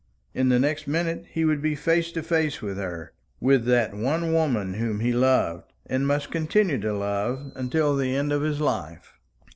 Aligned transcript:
In 0.33 0.49
the 0.49 0.57
next 0.57 0.87
minute 0.87 1.25
he 1.29 1.45
would 1.45 1.61
be 1.61 1.75
face 1.75 2.11
to 2.13 2.23
face 2.23 2.59
with 2.59 2.75
her, 2.77 3.11
with 3.39 3.65
that 3.65 3.93
one 3.93 4.33
woman 4.33 4.73
whom 4.73 4.99
he 4.99 5.13
loved, 5.13 5.71
and 5.85 6.07
must 6.07 6.31
continue 6.31 6.79
to 6.79 6.97
love, 6.97 7.51
until 7.55 7.95
the 7.95 8.15
end 8.15 8.31
of 8.33 8.41
his 8.41 8.59
life. 8.59 9.19